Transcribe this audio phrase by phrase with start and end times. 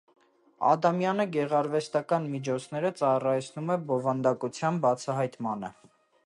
[0.69, 5.73] Ադամյանը գեղարվեստական միջոցները ծառայեցնում է բովանդակության բացահայտմանը։